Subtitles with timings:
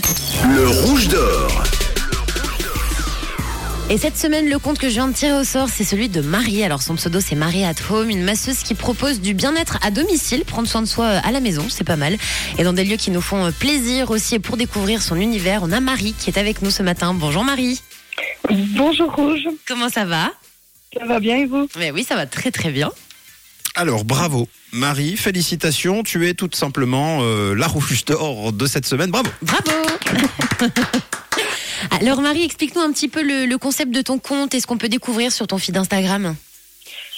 [0.00, 0.38] parti.
[0.48, 1.62] Le rouge d'or.
[3.90, 6.22] Et cette semaine, le compte que je viens de tirer au sort, c'est celui de
[6.22, 6.64] Marie.
[6.64, 10.44] Alors son pseudo, c'est Marie at Home, une masseuse qui propose du bien-être à domicile,
[10.44, 12.16] prendre soin de soi euh, à la maison, c'est pas mal.
[12.58, 14.36] Et dans des lieux qui nous font euh, plaisir aussi.
[14.36, 17.12] Et pour découvrir son univers, on a Marie qui est avec nous ce matin.
[17.12, 17.82] Bonjour Marie.
[18.50, 20.30] Bonjour Rouge, Comment ça va?
[20.96, 21.68] Ça va bien et vous?
[21.78, 22.90] Mais oui, ça va très très bien.
[23.74, 24.48] Alors, bravo.
[24.72, 26.02] Marie, félicitations.
[26.02, 29.10] Tu es tout simplement euh, la rouge d'or de cette semaine.
[29.10, 29.30] Bravo.
[29.42, 29.70] Bravo
[32.00, 34.78] Alors Marie, explique-nous un petit peu le, le concept de ton compte et ce qu'on
[34.78, 36.36] peut découvrir sur ton feed Instagram.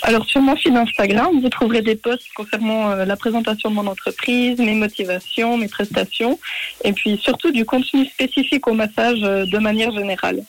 [0.02, 3.86] Alors sur mon fil Instagram, vous trouverez des posts concernant euh, la présentation de mon
[3.86, 6.38] entreprise, mes motivations, mes prestations,
[6.84, 10.45] et puis surtout du contenu spécifique au massage euh, de manière générale.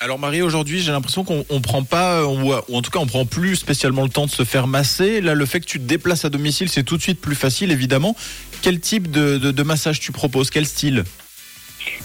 [0.00, 3.06] Alors Marie, aujourd'hui, j'ai l'impression qu'on on prend pas, ou, ou en tout cas, on
[3.06, 5.20] prend plus spécialement le temps de se faire masser.
[5.20, 7.72] Là, le fait que tu te déplaces à domicile, c'est tout de suite plus facile,
[7.72, 8.14] évidemment.
[8.62, 10.50] Quel type de, de, de massage tu proposes?
[10.50, 11.02] Quel style?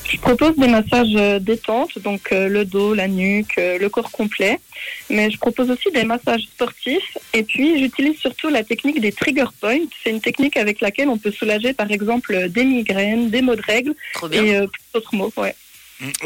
[0.10, 4.12] Je propose des massages euh, détente, donc euh, le dos, la nuque, euh, le corps
[4.12, 4.60] complet,
[5.10, 9.46] mais je propose aussi des massages sportifs, et puis j'utilise surtout la technique des trigger
[9.60, 9.80] points.
[10.04, 13.62] C'est une technique avec laquelle on peut soulager par exemple des migraines, des maux de
[13.62, 13.94] règles
[14.32, 15.34] et euh, d'autres maux.
[15.38, 15.55] Ouais.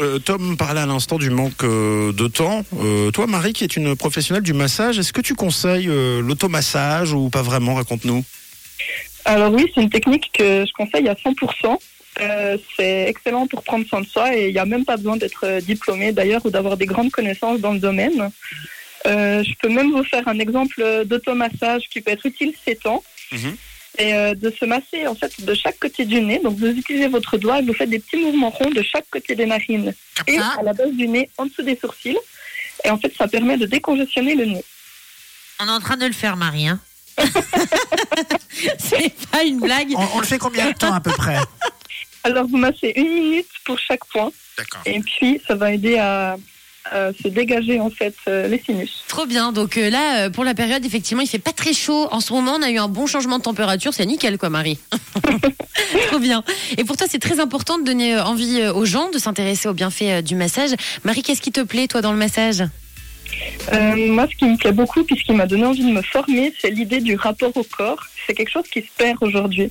[0.00, 2.64] Euh, Tom parlait à l'instant du manque euh, de temps.
[2.80, 7.30] Euh, toi, Marie, qui est une professionnelle du massage, est-ce que tu conseilles l'automassage ou
[7.30, 7.74] pas vraiment?
[7.74, 8.24] Raconte-nous.
[9.24, 11.78] Alors oui, c'est une technique que je conseille à 100%.
[12.20, 15.16] Euh, c'est excellent pour prendre soin de soi et il n'y a même pas besoin
[15.16, 18.30] d'être diplômé d'ailleurs ou d'avoir des grandes connaissances dans le domaine.
[19.04, 23.02] Je peux même vous faire un exemple d'automassage qui peut être utile ces temps.
[23.32, 23.56] Mhm.
[24.00, 26.40] Euh, de se masser en fait de chaque côté du nez.
[26.42, 29.34] Donc vous utilisez votre doigt et vous faites des petits mouvements ronds de chaque côté
[29.34, 29.92] des narines
[30.26, 32.18] et ça à la base du nez, en dessous des sourcils.
[32.84, 34.64] Et en fait, ça permet de décongestionner le nez.
[35.60, 36.68] On est en train de le faire, Marie.
[36.68, 36.80] Hein
[38.78, 39.92] C'est pas une blague.
[39.96, 41.38] On, on le fait combien de temps à peu près?
[42.24, 44.30] Alors vous massez une minute pour chaque point.
[44.56, 44.82] D'accord.
[44.86, 46.36] Et puis, ça va aider à,
[46.84, 49.04] à se dégager en fait euh, les sinus.
[49.08, 49.52] Trop bien.
[49.52, 52.08] Donc euh, là, euh, pour la période, effectivement, il fait pas très chaud.
[52.10, 53.94] En ce moment, on a eu un bon changement de température.
[53.94, 54.78] C'est nickel, quoi, Marie.
[56.08, 56.42] Trop bien.
[56.76, 59.68] Et pour toi, c'est très important de donner euh, envie euh, aux gens de s'intéresser
[59.68, 60.70] aux bienfaits euh, du massage.
[61.04, 62.64] Marie, qu'est-ce qui te plaît, toi, dans le massage?
[63.72, 66.02] Euh, moi, ce qui me plaît beaucoup, puis ce qui m'a donné envie de me
[66.02, 68.04] former, c'est l'idée du rapport au corps.
[68.26, 69.70] C'est quelque chose qui se perd aujourd'hui.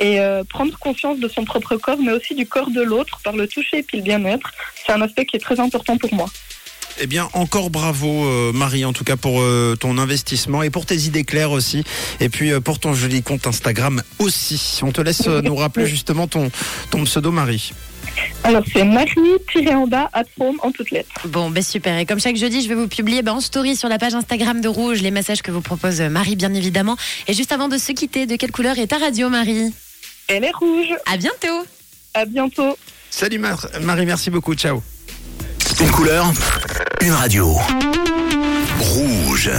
[0.00, 3.34] Et euh, prendre conscience de son propre corps, mais aussi du corps de l'autre par
[3.34, 4.52] le toucher et puis le bien-être,
[4.84, 6.26] c'est un aspect qui est très important pour moi.
[7.00, 10.84] Eh bien, encore bravo, euh, Marie, en tout cas pour euh, ton investissement et pour
[10.84, 11.84] tes idées claires aussi.
[12.18, 14.80] Et puis euh, pour ton joli compte Instagram aussi.
[14.82, 16.50] On te laisse euh, nous rappeler justement ton,
[16.90, 17.72] ton pseudo, Marie.
[18.42, 21.08] Alors, c'est Marie-en-bas at home en toutes lettres.
[21.28, 21.96] Bon, ben super.
[21.98, 24.60] Et comme chaque jeudi, je vais vous publier ben, en story sur la page Instagram
[24.60, 26.96] de Rouge les messages que vous propose Marie, bien évidemment.
[27.28, 29.72] Et juste avant de se quitter, de quelle couleur est ta radio, Marie?
[30.26, 30.88] Elle est rouge.
[31.06, 31.64] À bientôt
[32.14, 32.76] À bientôt.
[33.10, 34.54] Salut Mar- Marie, merci beaucoup.
[34.54, 34.82] Ciao.
[35.80, 36.32] Une couleur,
[37.00, 37.56] une radio.
[38.80, 39.50] Rouge.